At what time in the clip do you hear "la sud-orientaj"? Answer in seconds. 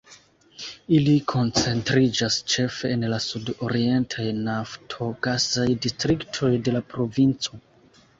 3.11-4.25